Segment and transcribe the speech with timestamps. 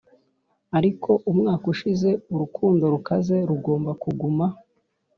[0.77, 4.45] ariko umwaka ushize urukundo rukaze rugomba kuguma